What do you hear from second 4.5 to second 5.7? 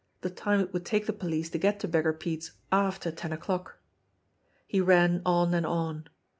He ran on and